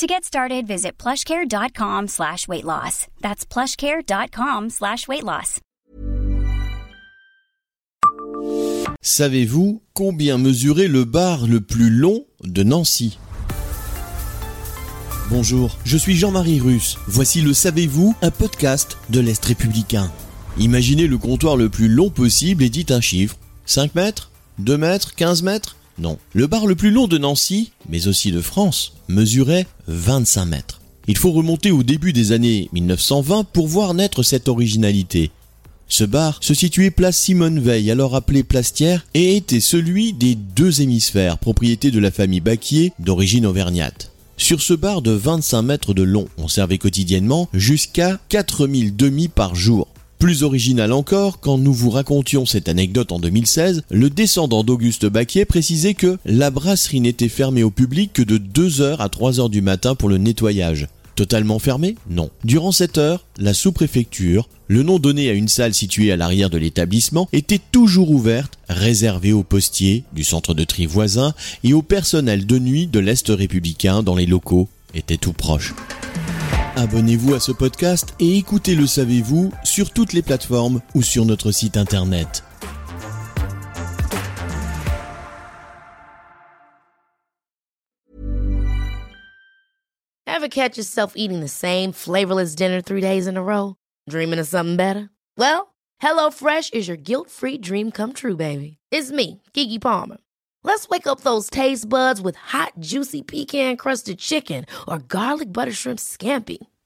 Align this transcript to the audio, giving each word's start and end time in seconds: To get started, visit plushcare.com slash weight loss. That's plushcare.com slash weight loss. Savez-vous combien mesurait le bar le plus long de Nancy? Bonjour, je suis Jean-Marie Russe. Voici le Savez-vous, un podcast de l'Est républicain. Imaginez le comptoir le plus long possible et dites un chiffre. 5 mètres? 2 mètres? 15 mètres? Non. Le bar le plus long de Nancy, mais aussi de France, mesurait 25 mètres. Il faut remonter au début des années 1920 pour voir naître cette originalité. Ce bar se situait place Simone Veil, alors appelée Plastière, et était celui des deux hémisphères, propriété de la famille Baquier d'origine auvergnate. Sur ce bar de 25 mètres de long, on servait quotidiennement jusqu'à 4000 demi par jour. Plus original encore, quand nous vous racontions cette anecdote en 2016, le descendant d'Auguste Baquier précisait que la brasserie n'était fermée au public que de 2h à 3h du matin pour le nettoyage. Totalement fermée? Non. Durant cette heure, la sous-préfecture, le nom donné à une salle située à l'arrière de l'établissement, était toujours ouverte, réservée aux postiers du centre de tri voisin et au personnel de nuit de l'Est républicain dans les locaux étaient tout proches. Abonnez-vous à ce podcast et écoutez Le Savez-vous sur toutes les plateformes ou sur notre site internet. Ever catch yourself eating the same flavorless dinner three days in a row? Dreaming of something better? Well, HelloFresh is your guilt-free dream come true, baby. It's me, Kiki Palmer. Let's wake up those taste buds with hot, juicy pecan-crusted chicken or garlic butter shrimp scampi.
To 0.00 0.06
get 0.06 0.24
started, 0.24 0.66
visit 0.66 0.92
plushcare.com 0.96 2.08
slash 2.08 2.48
weight 2.48 2.64
loss. 2.64 3.06
That's 3.20 3.44
plushcare.com 3.44 4.70
slash 4.70 5.06
weight 5.06 5.24
loss. 5.24 5.60
Savez-vous 9.02 9.82
combien 9.92 10.38
mesurait 10.38 10.88
le 10.88 11.04
bar 11.04 11.46
le 11.46 11.60
plus 11.60 11.90
long 11.90 12.24
de 12.42 12.62
Nancy? 12.62 13.18
Bonjour, 15.28 15.76
je 15.84 15.98
suis 15.98 16.16
Jean-Marie 16.16 16.60
Russe. 16.60 16.96
Voici 17.06 17.42
le 17.42 17.52
Savez-vous, 17.52 18.14
un 18.22 18.30
podcast 18.30 18.96
de 19.10 19.20
l'Est 19.20 19.44
républicain. 19.44 20.10
Imaginez 20.56 21.08
le 21.08 21.18
comptoir 21.18 21.58
le 21.58 21.68
plus 21.68 21.88
long 21.88 22.08
possible 22.08 22.62
et 22.62 22.70
dites 22.70 22.90
un 22.90 23.02
chiffre. 23.02 23.36
5 23.66 23.94
mètres? 23.94 24.30
2 24.60 24.78
mètres? 24.78 25.14
15 25.14 25.42
mètres? 25.42 25.76
Non. 26.00 26.16
Le 26.32 26.46
bar 26.46 26.66
le 26.66 26.74
plus 26.74 26.90
long 26.90 27.06
de 27.06 27.18
Nancy, 27.18 27.72
mais 27.88 28.08
aussi 28.08 28.32
de 28.32 28.40
France, 28.40 28.94
mesurait 29.08 29.66
25 29.86 30.46
mètres. 30.46 30.80
Il 31.06 31.18
faut 31.18 31.30
remonter 31.30 31.70
au 31.70 31.82
début 31.82 32.14
des 32.14 32.32
années 32.32 32.70
1920 32.72 33.44
pour 33.44 33.68
voir 33.68 33.92
naître 33.92 34.22
cette 34.22 34.48
originalité. 34.48 35.30
Ce 35.88 36.04
bar 36.04 36.38
se 36.40 36.54
situait 36.54 36.90
place 36.90 37.18
Simone 37.18 37.58
Veil, 37.58 37.90
alors 37.90 38.16
appelée 38.16 38.44
Plastière, 38.44 39.04
et 39.12 39.36
était 39.36 39.60
celui 39.60 40.14
des 40.14 40.36
deux 40.36 40.80
hémisphères, 40.80 41.36
propriété 41.36 41.90
de 41.90 41.98
la 41.98 42.10
famille 42.10 42.40
Baquier 42.40 42.92
d'origine 42.98 43.44
auvergnate. 43.44 44.10
Sur 44.38 44.62
ce 44.62 44.72
bar 44.72 45.02
de 45.02 45.10
25 45.10 45.60
mètres 45.60 45.92
de 45.92 46.02
long, 46.02 46.28
on 46.38 46.48
servait 46.48 46.78
quotidiennement 46.78 47.50
jusqu'à 47.52 48.18
4000 48.30 48.96
demi 48.96 49.28
par 49.28 49.54
jour. 49.54 49.86
Plus 50.20 50.42
original 50.42 50.92
encore, 50.92 51.40
quand 51.40 51.56
nous 51.56 51.72
vous 51.72 51.88
racontions 51.88 52.44
cette 52.44 52.68
anecdote 52.68 53.10
en 53.10 53.18
2016, 53.18 53.84
le 53.90 54.10
descendant 54.10 54.62
d'Auguste 54.62 55.06
Baquier 55.06 55.46
précisait 55.46 55.94
que 55.94 56.18
la 56.26 56.50
brasserie 56.50 57.00
n'était 57.00 57.30
fermée 57.30 57.62
au 57.62 57.70
public 57.70 58.12
que 58.12 58.20
de 58.20 58.36
2h 58.36 58.98
à 58.98 59.06
3h 59.06 59.48
du 59.48 59.62
matin 59.62 59.94
pour 59.94 60.10
le 60.10 60.18
nettoyage. 60.18 60.88
Totalement 61.16 61.58
fermée? 61.58 61.96
Non. 62.10 62.28
Durant 62.44 62.70
cette 62.70 62.98
heure, 62.98 63.24
la 63.38 63.54
sous-préfecture, 63.54 64.50
le 64.68 64.82
nom 64.82 64.98
donné 64.98 65.30
à 65.30 65.32
une 65.32 65.48
salle 65.48 65.72
située 65.72 66.12
à 66.12 66.16
l'arrière 66.16 66.50
de 66.50 66.58
l'établissement, 66.58 67.26
était 67.32 67.60
toujours 67.72 68.10
ouverte, 68.10 68.58
réservée 68.68 69.32
aux 69.32 69.42
postiers 69.42 70.04
du 70.12 70.22
centre 70.22 70.52
de 70.52 70.64
tri 70.64 70.84
voisin 70.84 71.32
et 71.64 71.72
au 71.72 71.80
personnel 71.80 72.44
de 72.44 72.58
nuit 72.58 72.86
de 72.86 72.98
l'Est 72.98 73.26
républicain 73.30 74.02
dans 74.02 74.16
les 74.16 74.26
locaux 74.26 74.68
étaient 74.92 75.16
tout 75.16 75.32
proches. 75.32 75.74
Abonnez-vous 76.80 77.34
à 77.34 77.40
ce 77.40 77.52
podcast 77.52 78.14
et 78.20 78.38
écoutez 78.38 78.74
Le 78.74 78.86
Savez-vous 78.86 79.52
sur 79.64 79.90
toutes 79.92 80.14
les 80.14 80.22
plateformes 80.22 80.80
ou 80.94 81.02
sur 81.02 81.26
notre 81.26 81.52
site 81.52 81.76
internet. 81.76 82.42
Ever 90.26 90.48
catch 90.48 90.78
yourself 90.78 91.12
eating 91.16 91.40
the 91.40 91.48
same 91.48 91.92
flavorless 91.92 92.54
dinner 92.54 92.80
three 92.80 93.02
days 93.02 93.26
in 93.26 93.36
a 93.36 93.42
row? 93.42 93.74
Dreaming 94.08 94.38
of 94.38 94.48
something 94.48 94.76
better? 94.78 95.10
Well, 95.36 95.74
HelloFresh 96.02 96.72
is 96.72 96.88
your 96.88 96.96
guilt-free 96.96 97.58
dream 97.58 97.90
come 97.90 98.14
true, 98.14 98.36
baby. 98.36 98.78
It's 98.90 99.12
me, 99.12 99.42
Kiki 99.52 99.78
Palmer. 99.78 100.16
Let's 100.62 100.88
wake 100.88 101.06
up 101.06 101.20
those 101.20 101.50
taste 101.50 101.90
buds 101.90 102.20
with 102.22 102.36
hot, 102.36 102.72
juicy 102.78 103.20
pecan-crusted 103.20 104.18
chicken 104.18 104.64
or 104.88 104.98
garlic 104.98 105.52
butter 105.52 105.72
shrimp 105.72 105.98
scampi. 105.98 106.58